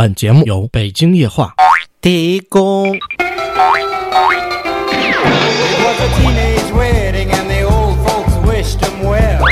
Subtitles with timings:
[0.00, 1.54] 本节目由北京夜话
[2.00, 2.94] 提供。
[2.94, 3.00] It
[5.78, 9.44] was a teenage wedding and the old folks wished him well.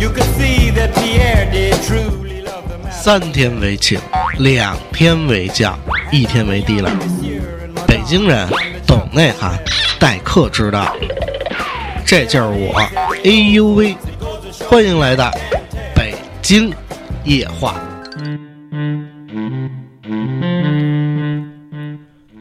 [0.00, 2.90] You could see that Pierre did truly love the man.
[2.90, 4.00] 三天为请，
[4.40, 5.78] 两天为将，
[6.10, 6.90] 一天为低了。
[7.86, 8.48] 北京人
[8.84, 9.56] 懂内涵，
[10.00, 10.92] 待客之道。
[12.04, 12.80] 这就是我，
[13.22, 13.96] 哎呦喂！
[14.68, 15.30] 欢迎来到
[15.94, 16.74] 北京
[17.22, 17.80] 夜话。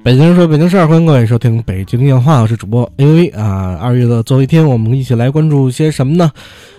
[0.04, 3.78] 北京人说北京事儿，欢迎各位收听北京夜话，我是主播 A V 啊。
[3.80, 6.32] 二月的最后一天，我们一起来关注些什么呢？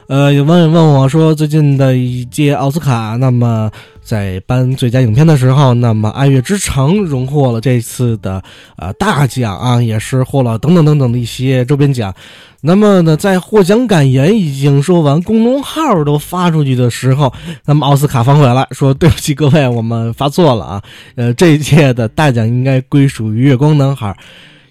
[0.09, 3.71] 呃，有网友问我说，最近的一届奥斯卡，那么
[4.05, 8.43] 在颁最佳影片的时候，那么《爱乐之城》荣获了这次的
[8.77, 12.15] 呃大奖啊，也是获了等等等等的一些周边奖。
[12.61, 17.33] 那么呢，在获奖感言已经说完，公众号都发出去的时候，
[17.65, 20.83] 那么奥斯卡方回来说：“对不起各位，我们发错了啊，
[21.17, 24.17] 呃，这一届的大奖应该归属于月光男孩。”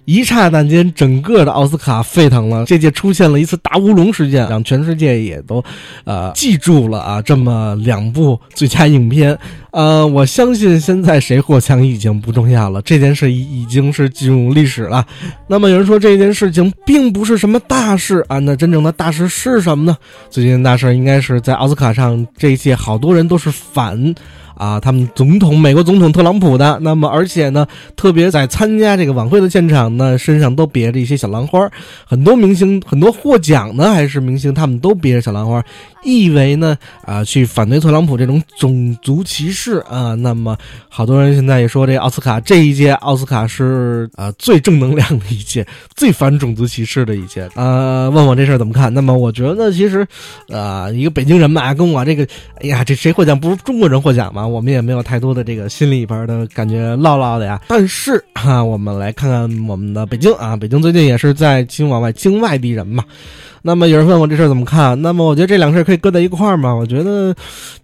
[0.06, 2.66] 一刹那间，整个的奥斯卡沸腾了。
[2.66, 5.64] 这届出现了一次大乌龙事件，让全世界也都，
[6.04, 9.38] 呃，记住了啊，这么两部最佳影片。
[9.72, 15.06] 呃，我相信现在谁获奖已经不重要了，这件事已已经是进入历史了。
[15.48, 19.98] 那么有人说这件事情并不是什么大事啊，那真正的大事是什么呢？
[20.30, 24.14] 最近的大事应该是在奥斯卡上，这一届好多人都是反。
[24.56, 31.70] 啊，他们总统美国总统特朗普的，那么而且呢，特别在参加这个晚会的现场呢，身上都别着一些小兰花，
[32.06, 35.64] 很多明星，很多获奖的还是明星，他们都别着小兰花，
[36.04, 40.16] 意为呢啊去反对特朗普这种种族歧视啊。
[40.16, 40.58] 那么
[40.90, 47.50] 好多人现在也说，这奥斯卡这一届奥斯卡是啊最正能量的一届，最反种族歧视的一届。
[47.56, 48.94] 呃，问我这事儿怎么看？
[48.94, 50.06] 那么我觉得其实，
[50.50, 52.28] 啊，一个北京人嘛，跟我这个，
[52.62, 54.46] 哎呀，这谁获奖不是中国人获奖嘛？
[54.46, 57.62] 我们也没有太多的这个心里边的感觉唠唠的呀。
[57.68, 63.04] 但是哈、我们来看看我们的北京啊，北京最近也是在亲往外清外地人嘛。
[63.66, 65.02] 那么有人问我这事儿怎么看？
[65.02, 66.76] 那么我觉得这两个事儿可以搁在一块儿嘛。
[66.76, 67.34] 我觉得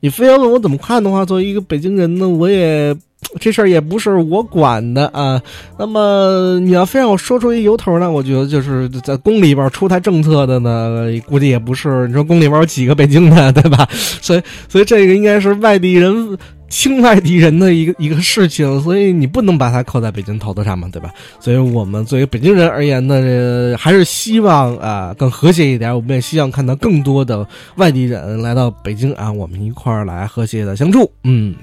[0.02, 2.96] 你非要问我怎么看的话，作为一个北京人呢，我也
[3.40, 5.42] 这事儿也不是我管的啊。
[5.78, 12.08] 那么你要非让我说出一由头呢，我觉得就是在宫里边出台政策的呢，估计也不是。
[12.08, 13.88] 你说宫里边有几个北京的，对吧？
[14.22, 16.38] 所以，所以这个应该是外地人。
[16.70, 21.12] 亲外地人的一个一个事情，所以你不能把它扣在北京头头上嘛，对吧？
[21.40, 25.94] 所以我们作为北京人而言呢，呃还是希望啊、更和谐一点。
[25.94, 31.10] 我们也希望看到更多的外地人来到北京啊，我们一块儿来和谐的相处。
[31.24, 31.56] 嗯，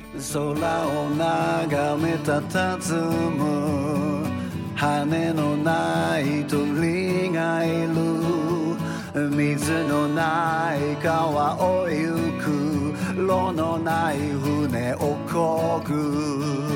[13.16, 16.68] 炉のない船をこぐ。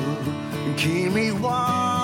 [0.75, 2.00] 君は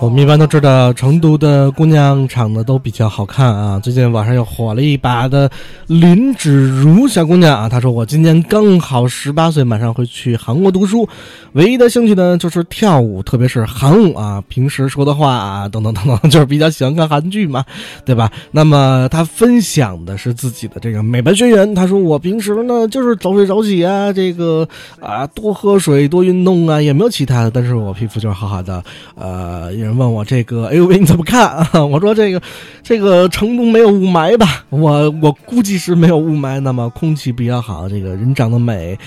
[0.00, 3.78] 我们一般都知道成都的姑娘长得都比较好看啊。
[3.78, 5.50] 最近网上又火了一把的
[5.86, 11.08] 林芷如小姑娘啊，她说我今年刚好十八岁，马上会去韩国读书，
[11.52, 14.42] 唯一的兴趣呢就是跳舞，特别是韩舞啊。
[14.48, 17.64] 平时说的话啊等等等等，就是比较喜欢看韩剧嘛，
[18.04, 18.30] 对吧？
[18.50, 24.66] 那么她分享的是自己的这个美白学员，她说我平时呢就是早睡早起啊，这个
[24.98, 28.82] 啊多喝水多运动啊，也没有其他的，但是我皮肤就是好好的。
[29.14, 31.66] 呃，呃有人问我这个， 哎呦喂，你怎么看？
[31.90, 32.42] 我说这个，
[32.82, 34.64] 这个成都没有雾霾吧？
[34.70, 38.98] 我我估计是没有雾霾，那么空气比较好，这个人长得美。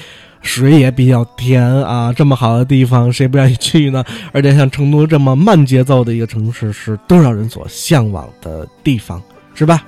[0.41, 4.03] 水也比较甜啊，这么好的地方，谁不愿意去呢？
[4.33, 9.21] 而且像成都这么慢节奏的一个城市，是多少人所向往的地方，
[9.55, 9.81] 是吧？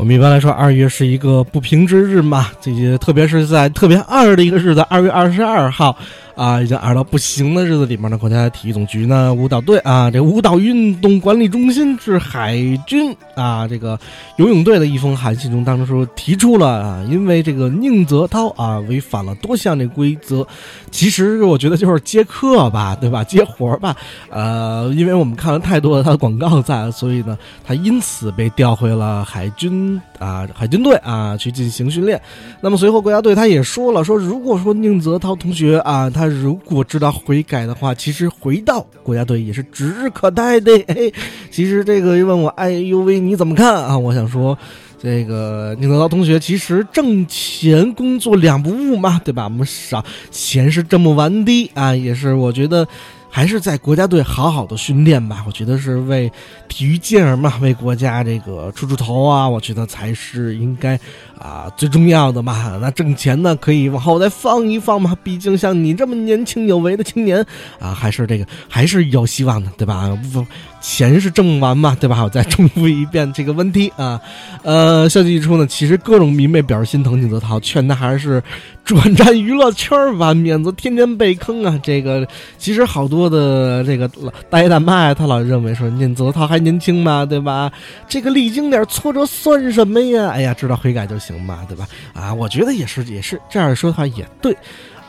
[0.00, 5.94] 我们一般来说，二月是一个不平之日嘛，这些特别是在特别二的一个日子，二月二十二号。
[6.40, 12.56] 啊，已经二到不行的日子里面呢，国家体育总局呢舞蹈队啊，这舞蹈运动管理中心是海
[12.86, 14.00] 军啊，这个
[14.36, 20.46] 游泳队的一封函信中当中说提出了啊，因为这个宁泽涛啊违反了多项这规则，
[20.90, 23.22] 其实我觉得就是接客吧，对吧？
[23.22, 23.94] 接活吧，
[24.30, 32.18] 呃，因为我们看了太多的他的广告在，所以呢，他因此被调回了海军啊海军队啊去进行训练。
[32.62, 40.72] 那么随后国家队他也说了，说如果说宁泽涛同学啊，他如果知道悔改的话，其实回到国家队也是指日可待的。
[40.88, 41.10] 哎，
[41.50, 43.98] 其实这个问我，哎呦喂，你怎么看啊？
[43.98, 44.56] 我想说。
[45.02, 49.44] 这个宁泽涛同学其实挣钱工作两不误嘛，对吧？
[49.44, 52.86] 我们少钱是挣不完的啊，也是我觉得，
[53.30, 55.44] 还是在国家队好好的训练吧。
[55.46, 56.30] 我觉得是为
[56.68, 60.98] 体育健儿嘛，为国家这个出出头啊，我觉得才是应该
[61.38, 62.78] 啊最重要的嘛。
[62.80, 65.16] 那挣钱呢，可以往后再放一放嘛。
[65.22, 67.44] 毕竟像你这么年轻有为的青年
[67.78, 70.10] 啊，还是这个还是有希望的，对吧？
[70.32, 70.44] 不，
[70.80, 72.22] 钱是挣完嘛，对吧？
[72.22, 74.20] 我再重复一遍这个问题啊。
[74.62, 78.42] 呃，消息一出呢，其实各种迷妹表示心疼宁泽涛，劝他还是
[78.84, 81.78] 转战娱乐圈吧，免得天天被坑啊。
[81.82, 82.26] 这个
[82.58, 87.70] 其实好多的这个老大爷大妈呀，他老认为说宁泽涛还年轻嘛，对吧？
[88.08, 90.28] 这个历经点挫折算什么呀？
[90.28, 91.86] 哎呀，知道悔改就行嘛，对吧？
[92.14, 94.56] 啊，我觉得也是，也是这样说的话也对。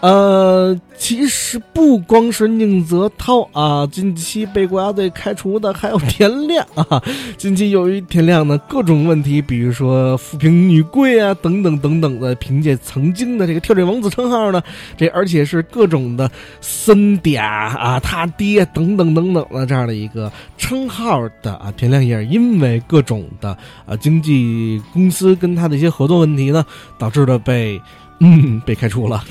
[0.02, 7.00] 呃，其实不光是宁泽涛啊，近期被国家队开除的还有田亮啊。
[7.38, 14.60] 近期由于田亮的各种问题，比如说富平女贵啊，等等等等的，凭借曾经的这个跳水王子称号呢，
[14.98, 16.30] 这而且是各种的
[16.62, 23.56] 森嗲啊，他爹等等等等的这样的一个称号的啊，田亮也是因为各种的
[23.86, 26.66] 啊经纪公司跟他的一些合作问题呢，
[26.98, 27.80] 导致的被
[28.20, 29.24] 嗯被开除了。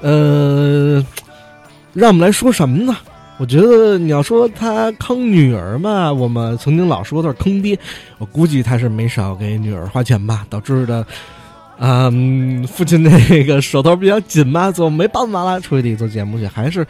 [0.00, 1.04] 呃，
[1.92, 2.96] 让我们来说什么呢？
[3.38, 7.78] 我觉得你要说他坑女儿嘛，我们曾经老说他是坑爹，
[8.18, 11.06] 我估计他是没少给女儿花钱吧，导致的，
[11.78, 16.84] 嗯，父亲那个手头比较紧嘛，总没办法了，出去做节目去，还是，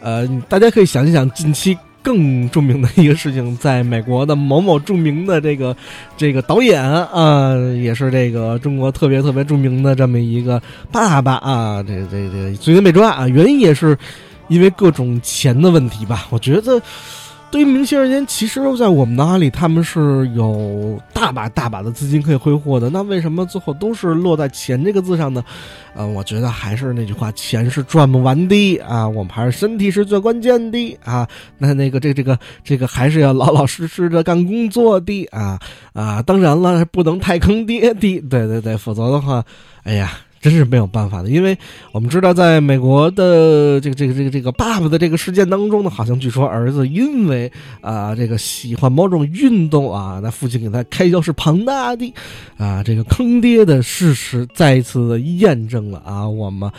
[0.00, 1.76] 呃，大家可以想一想近期。
[2.04, 5.74] 更著名的一个事情，在美国的某某著名的这个
[6.18, 10.62] 这个导演啊，也是这个中国特别特别著名的这么一个
[10.92, 13.96] 爸爸啊，这这这最近被抓啊，原因也是
[14.48, 16.26] 因为各种钱的问题吧。
[16.28, 16.78] 我觉得
[17.54, 22.90] 对于明星而言，其实在我们脑海里，他们是有大把大把的资金可以挥霍的。
[22.90, 25.44] 那为什么最后都是落在钱这个字上呢？
[25.94, 31.28] 啊，我觉得还是那句话，钱是赚不完的啊，我们还是身体是最关键的啊。
[31.56, 35.56] 那那个这这个这个还是要老老实实的干工作的啊
[35.92, 39.44] 啊，当然了，不能太坑爹的，对对对，否则的话，
[39.84, 40.10] 哎呀。
[40.44, 41.56] 真是没有办法的，因为
[41.90, 47.50] 我们知道，在美国的这个这个这个这个爸爸的这个事件当中呢，好像据说儿子因为
[47.80, 52.12] 啊这个喜欢某种运动啊，那父亲给他开销是庞大的，
[52.58, 56.70] 啊这个坑爹的事实再一次的验证了啊我们。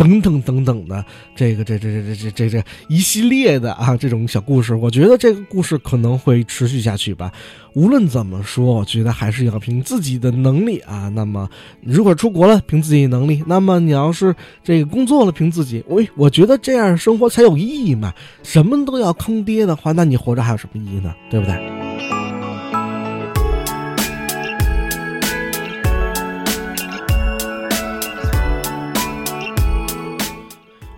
[0.00, 1.04] 等等等等的，
[1.36, 7.30] 这个这这这这这这这一系列的啊，这种小故事，我觉得这个故事可能会持续下去吧。
[7.74, 11.10] 无论怎么说，我觉得还是要凭自己的能力啊。
[11.10, 11.46] 那么，
[11.82, 15.84] 如果出国了，凭自己能力；那么你要是这个工作了，凭自己。
[15.88, 18.10] 喂，我觉得这样生活才有意义嘛。
[18.42, 21.14] 什么都要坑爹的话，那你活着还有什么意义呢？
[21.30, 21.79] 对不对？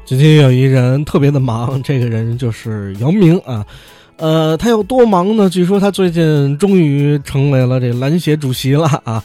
[0.04, 3.64] 最近有一人特别的忙，这个人就是姚明啊，
[4.16, 5.48] 呃，他有多忙呢？
[5.48, 9.22] 据说他最近终于成为了这篮协主席了啊！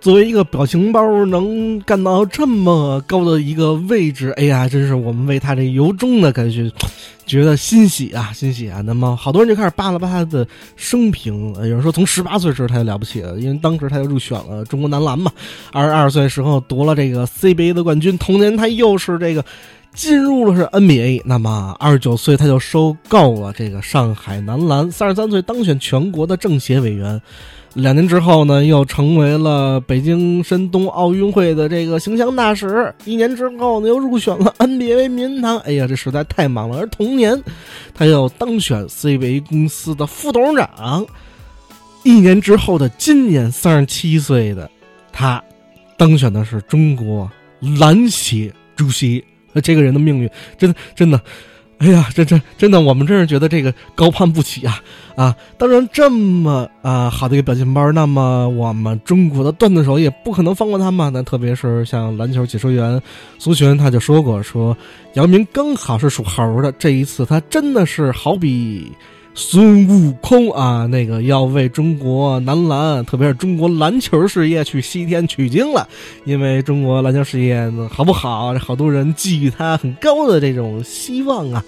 [0.00, 6.70] 作为一个表情包，能干到这么高的一个位置，哎呀，真是我们为他这由衷的感觉
[7.26, 8.80] 觉得欣喜啊，欣喜啊！
[8.80, 10.46] 那么好多人就开始扒拉扒他的
[10.76, 15.32] 生平，有人说从十八岁时候他就了不起了，因为当时他就入选了中国男篮嘛，
[15.72, 19.44] 二十二岁时候夺了这个 CBA 的冠军，同年他又是这个。
[19.94, 27.20] 进入了是 NBA，那么二十九岁他就收购了这个上海男篮，三十三岁当选全国的政协委员，
[27.78, 35.58] 两年之后呢，又成为了北京申冬奥运会的这个形象大使，一年之后呢，又入选了 NBA 名人堂。
[35.58, 36.78] 哎呀，这实在太忙了。
[36.78, 37.40] 而同年，
[37.94, 41.06] 他又当选 CBA 公司的副董事长。
[42.02, 44.68] 一年之后的今年，三十七岁的
[45.12, 45.40] 他，
[45.96, 47.30] 当选的是中国
[47.78, 49.24] 篮协主席。
[49.62, 51.20] 这个人的命运，真的真的，
[51.78, 54.82] 哎呀，这这真的，我们真是觉得这个高攀不起啊
[55.14, 55.36] 啊！
[55.56, 61.08] 当然，这么啊好的一个表情包，那么我们中国的段子手也不可能放过他嘛。
[61.08, 63.00] 那特别是像篮球解说员
[63.38, 64.76] 苏群，他就说过，说
[65.14, 68.92] 姚明刚好是属猴的，这一次他真的是好比。
[69.40, 75.88] 孙悟空啊，那个要为中国男篮，特别是中国篮球事业去西天取经了。
[76.24, 78.52] 因为中国篮球事业呢，好不好？
[78.58, 81.64] 好多人寄予他很高的这种希望啊。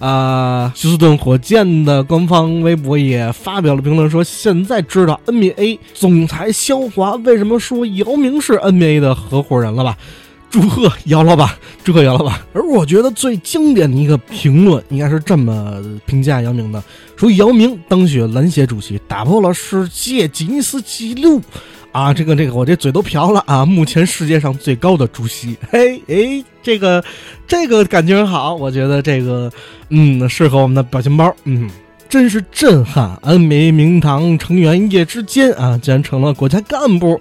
[0.00, 9.96] 啊，休斯顿火箭的官方微博也发表了评论，说现在知道 NBA 总裁肖华为什么说姚明是 NBA 的合伙人了吧？
[10.54, 11.50] 祝贺姚老板，
[11.82, 12.40] 祝贺姚老板。
[12.52, 16.80] 而我觉得最经典的一个评论，应该是这么评价姚明的：
[17.16, 21.42] 说姚明当选篮协主席，打破了世界吉尼斯纪录
[21.90, 23.66] 啊，这个这个，我这嘴都瓢了啊！
[23.66, 27.02] 目前世界上最高的主席， 嘿，哎，这个
[27.48, 29.50] 这个感觉好，我觉得这个
[29.88, 31.68] 嗯适合我们的表情包，嗯，
[32.08, 33.18] 真是震撼！
[33.22, 37.20] 安美名堂成员一夜之间啊，竟然成了国家干部，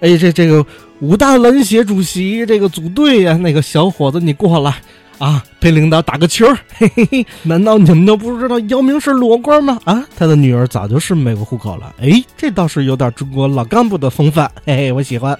[0.00, 0.64] 哎，这这个
[1.00, 4.74] 武大篮协主席这个组队呀，那个小伙子你过来。
[5.18, 6.46] 啊，陪领导打个球，
[6.78, 7.26] 嘿嘿嘿！
[7.42, 9.78] 难道你们都不知道姚明是裸官吗？
[9.84, 11.94] 啊，他的女儿早就是美国户口了。
[12.00, 15.38] 哎，这倒是有点中国老干部的风范，嘿嘿，我喜欢。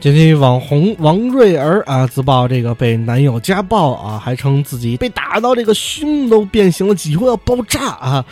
[0.00, 8.24] 近期网红王瑞儿啊自曝这个被男友家暴啊，还称自己被打到这个胸都变形了，几乎要爆炸啊，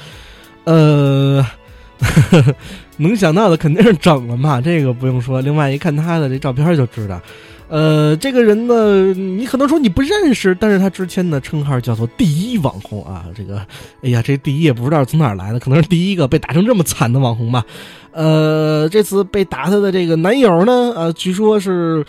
[0.64, 1.46] 呃。
[2.98, 5.40] 能想到的肯定是整了嘛， 这个不用说。
[5.40, 7.20] 另外一看他的这照片就知道，
[7.68, 13.24] 呃，这个人呢，你可能说你不认识，但是他之前的称号叫做“第一网红”啊。
[13.34, 13.58] 这个，
[14.02, 17.64] 哎呀，这第一也不知道从哪儿来的，可能是第一个被打成这么惨的网红吧。
[18.12, 22.04] 呃，这次被打他的这个男友呢，呃，据说是。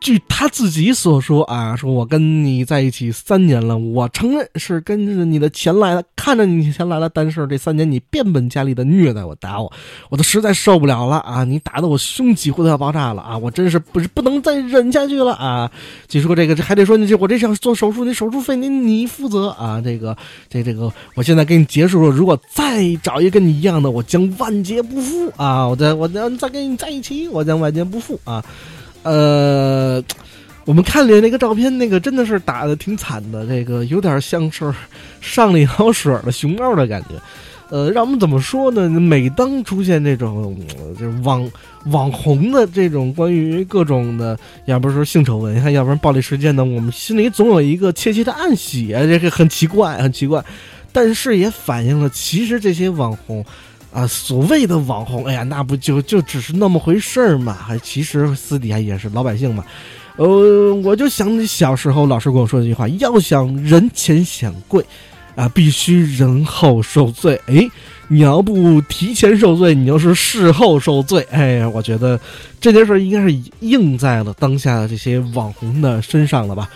[0.00, 9.70] 据他自己所说啊，说我跟你在一起三年了，我承认是跟着你的钱来的，看着你钱来了，但是这三年你变本加厉的虐待我，打我，
[10.08, 11.42] 我都实在受不了了啊！
[11.42, 13.36] 你打的我胸几乎都要爆炸了啊！
[13.36, 15.70] 我真是不是不能再忍下去了啊！
[16.06, 19.80] 据说这个这还得说你这我这想做手术，你手术费你你负责啊！
[19.80, 20.16] 这个
[20.48, 25.66] 这这个，我现在给你结束了，如果再找一个跟你一样的，我将万劫不复啊！
[25.66, 28.44] 我再我再再跟你在一起，我将万劫不复啊！
[29.08, 30.04] 呃，
[30.66, 34.72] 我们看见那个照片，那个真的是打的挺惨的，这个有点像是
[35.20, 37.14] 上了一好水的熊猫的感觉。
[37.70, 38.88] 呃，让我们怎么说呢？
[38.88, 40.56] 每当出现这种
[40.98, 41.50] 就是网
[41.86, 50.44] 网红的这种关于各种的，要不是说性丑闻，要不然暴力事件呢，我们心里总有一个窃窃的暗喜啊，这个很奇怪，很奇怪。
[50.92, 53.44] 但是也反映了，其实这些网红。
[53.98, 57.52] 啊，所谓的网红，哎呀，那不就就只是那么回事儿嘛？
[57.52, 59.64] 还其实私底下也是老百姓嘛。
[60.14, 64.84] 呃，我就想起小时候老师跟我说一句话：要想人前显贵，
[65.34, 67.40] 啊，必须人后受罪。
[67.46, 67.68] 哎，
[68.06, 71.26] 你要不提前受罪，你就是事后受罪。
[71.32, 72.20] 哎呀，我觉得
[72.60, 76.70] 这件事应该是应在了当下的这些网红的身上了吧？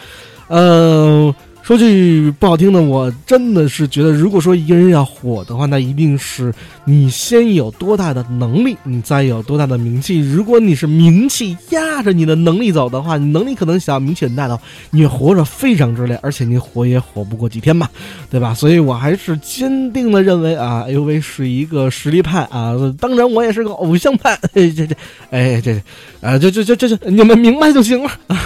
[0.49, 1.33] 嗯。
[1.63, 6.53] 说句不好听的，我真的是觉得，如果说一个人要火的话，那一定是
[6.85, 10.19] 你先有多大的能力，你再有多大的名气。
[10.19, 17.89] 如果你是名气压着你的能力走的话，你能力可能小，名气很大的话，你活着非常之累，而且你火也火不过几天嘛，
[18.29, 18.53] 对吧？
[18.53, 24.37] 所以我还是坚定的认为啊，AV 是一个实力派啊，当然我也是个偶像派。
[24.53, 24.87] 这这，
[25.31, 25.81] 哎这，
[26.21, 28.37] 啊，这这这这这，你们明白就行了啊。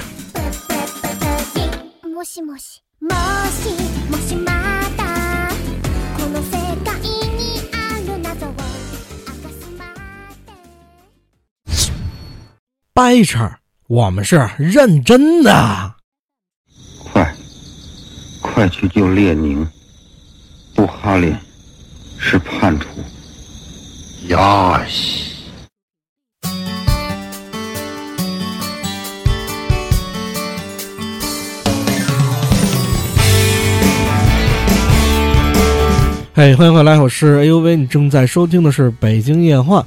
[12.93, 13.47] 掰扯，
[13.89, 15.95] 我们是认真的。
[17.13, 17.35] 快，
[18.41, 19.69] 快去救列宁！
[20.75, 21.37] 布哈林
[22.19, 22.87] 是叛徒。
[24.29, 25.36] 呀西。
[36.39, 39.81] 嘿，欢迎回来，我是 AUV，你正在收听的是《北京夜话》。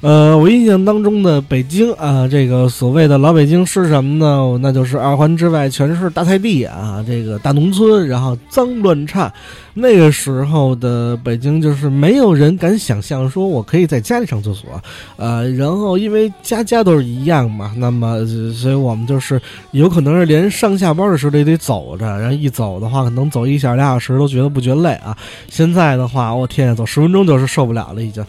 [0.00, 4.58] 呃，我印象当中的北京啊，这个所谓的老北京是什么呢？
[4.62, 9.30] 那就是二环之外全是大菜地啊，这个大农村，然后脏乱差。
[9.74, 14.70] 那个时候的北京，就是没有人敢想象说我可以在家里上厕所，
[15.18, 19.38] 呃，然后因为家家都是一样嘛，那么所以我们就是
[19.72, 25.14] 有可能是连上下班的时候也得走着，然后一走的话，可能走一小俩小时都觉得不觉得累啊。
[25.50, 28.24] 现在的话，我天，走十分钟就是受不了了，已经。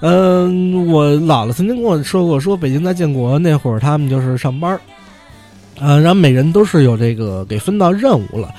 [0.00, 4.80] 嗯，我姥姥曾经跟我说过，说北京在建国那会儿，他们就是上班儿，
[5.84, 8.54] 啊，然后每人都是有这个给分到任务了。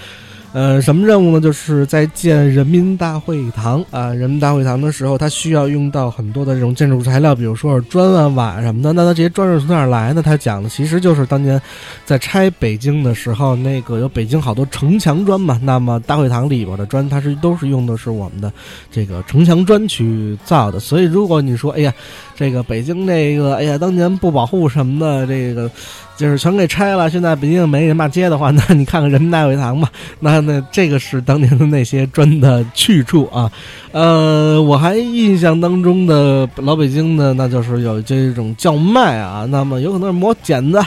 [0.51, 1.39] 呃，什么任务呢？
[1.39, 8.91] 就是在建人民大会堂啊，人民大会堂的时候，它需要用到很多的这种建筑材料，比如说是砖啊、瓦什么的。
[8.91, 10.23] 那它这些砖是从哪儿来呢？
[10.23, 11.61] 他讲的其实就是当年
[12.03, 15.59] 在拆北京的时候，那个有北京好多城墙砖嘛。
[15.61, 18.51] 那么大会堂里边的砖，它是都是用的是我们的
[18.91, 20.79] 这个城墙砖去造的。
[20.79, 21.93] 所以如果你说，哎呀，
[22.35, 25.69] 这个北京这个，哎呀，当年不保护什么的，这个。
[26.19, 29.89] 就是全给拆了，现在北京没人骂街的话，那你看看人民大会堂吧。
[30.19, 33.49] 那那这个是当年的那些砖的去处啊。
[33.93, 39.47] 呃，我还印象当中的老北京呢，那就是有这种叫卖啊。
[39.49, 40.85] 那么有可能是磨剪子，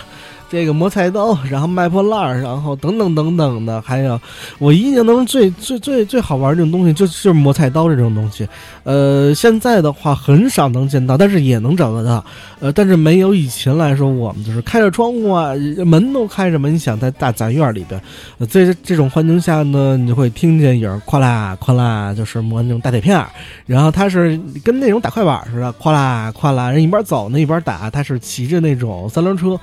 [0.52, 4.21] 这个磨菜刀，然后卖破烂儿，然后等等等等的，还有
[4.59, 8.47] 我印象当中最最最最好玩这种东西，就就是磨菜刀这种东西。
[8.85, 12.23] 呃，现在的话很少能见到，但是也能找得到。
[12.61, 15.54] 呃，但是没有以前来说，我们就是开着窗户啊，
[15.87, 17.99] 门都开着门，你想在大杂院里边，
[18.37, 23.26] 呃，在这种环境下呢，你就会听见有人哗啦哗啦，就是磨那种大铁片儿，
[23.64, 29.59] 然后他是跟那种打快板似的，哗啦哗啦，人一边走呢一边打，他是骑着那种三轮车。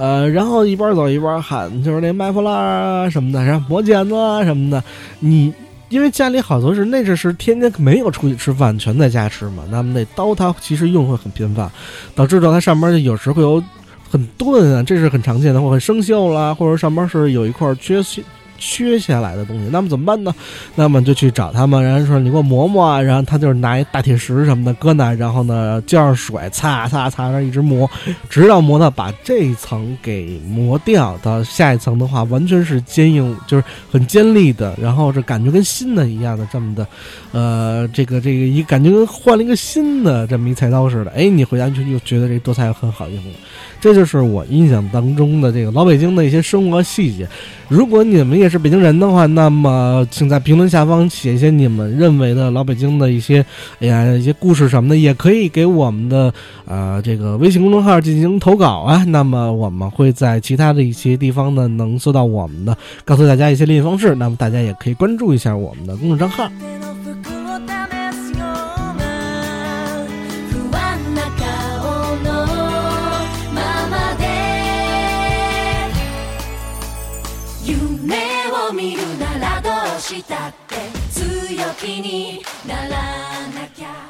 [0.00, 4.82] 呃，然后一边走一边喊，就是那卖破烂啊什么的，然后磨剪子啊什么的。
[5.18, 5.52] 你
[5.90, 9.62] 因为家里好多是那阵是天天没有出去吃饭，全在家吃嘛。
[9.70, 11.70] 那么那刀它其实用会很频繁，
[12.14, 13.62] 导致到它上面有时会有
[14.08, 18.24] 很钝啊，这是很常见的，或很生锈啦，或者上面是有一块缺陷。
[18.60, 20.32] 缺下来的东西，那么怎么办呢？
[20.76, 27.90] 那么就去找他们，然后说你给我磨磨啊，然后他就是拿一大铁石什么的搁那，然后呢浇上水，擦擦擦，那一直磨，
[28.28, 36.86] 直到磨到把这一层给磨掉，到下一层的话完全是坚硬，就是很尖利的，然后这感觉跟新的一样的这么的，
[37.32, 43.38] 呃，这个这个一感觉跟换了一个新的这么一菜刀似的，哎，你回家就又觉得这剁菜很好用了。
[43.80, 47.26] 这就是我印象当中的这个老北京的一些生活细节。
[47.66, 53.44] 如果你们也是北京人的话，那么请在评论下方写一些你们认为的老北京的一些，
[53.78, 56.34] 哎呀，一些故事什么的，也可以给我们的
[56.66, 59.04] 呃这个微信公众号进行投稿啊。
[59.06, 64.14] 那么我们会在其他的一些地方呢能搜到我们的，告诉大家一些联系方式。
[64.16, 66.50] 那么大家也可以关注一下我们的公众账号。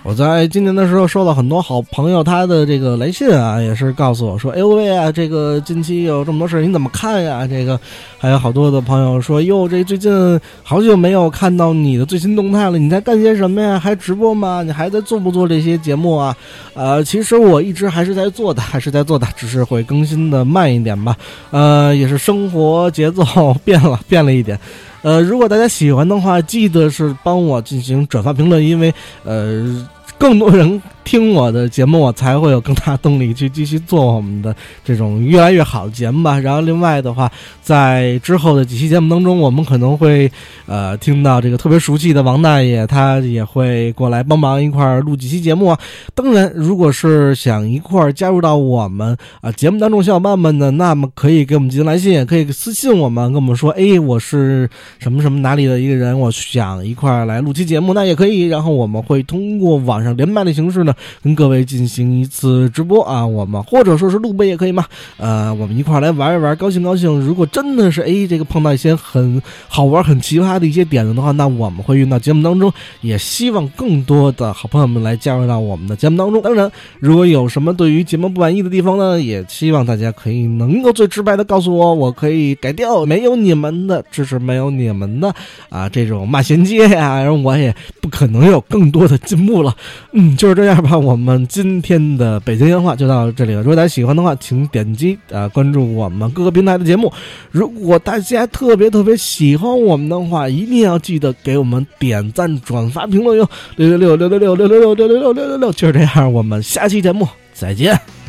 [0.02, 7.78] 我在今年的时候收到很多好朋友他的这个来信啊，也是告诉我说：“哎呦喂啊，这个近期有这么多事儿，你怎么看呀？”这个
[8.18, 13.78] 还有好多的朋友说：“哟，这最近好久没有看到你的最新动态了，你在干些什么呀？
[13.78, 14.62] 还直播吗？
[14.64, 16.34] 你还在做不做这些节目啊？”
[16.74, 21.14] 呃，其实我一直还是在做的， 还是在做的，只是会更新的慢一点吧。
[21.50, 23.22] 呃，也是生活节奏
[23.64, 24.58] 变了，变了一点。
[25.02, 28.92] 呃，如果大家喜欢的话，记得是帮我进行转发评论，因为
[29.24, 36.38] 呃，更多人听我的节目，我才会有更大动力去继续做我们的这种越来越好的节目吧。
[36.38, 37.28] 然后另外的话，
[37.60, 40.30] 在之后的几期节目当中，我们可能会
[40.66, 45.76] 呃听到这个特别熟悉的王大爷，他也会过来帮忙一块儿录几期节目啊。
[46.14, 54.70] 当然，如果是想一块儿加入到我们啊节目当中小伙伴们呢，那么可以给我们进行来信，也可以私信我们，跟我们说，哎，我是
[55.00, 58.46] 什么什么哪里的一个人，我想一块儿来录期节目，那也可以。
[58.46, 64.84] 然后我们会通过网上连麦的形式呢，跟各位进行一次直播啊，我们或者说是录播也可以嘛。
[65.16, 67.20] 呃，我们一块儿来玩一玩，高兴高兴。
[67.20, 72.72] 如果真的是哎这个碰到一些很好玩、很奇葩的一些点子的话，那我们会运到节目当中。
[73.00, 76.40] 也希望更多的好朋友们来加入到我们的节目当中。
[76.42, 83.04] 当然，如果有什么对于节目不满意的地方呢，也希望大家可以能够最直白的告诉我，我可以改掉。
[83.04, 85.34] 没有你们的支持，没有你们的
[85.68, 89.74] 啊这种骂衔接呀，然后我也不可能有更多的进步了。
[90.12, 90.96] 嗯，就是这样吧。
[90.96, 93.60] 我们今天的北京烟话就到这里了。
[93.60, 97.12] 如果大家喜欢的话，请点击啊关注我们各个平台的节目。
[97.50, 103.48] 如果大家特别特别喜欢我们的话，一定要记得给我们点赞、转发、评论哟！
[103.76, 106.32] 六六六六六六六六六六六六六六六，就是这样。
[106.32, 108.19] 我们下期节目再见。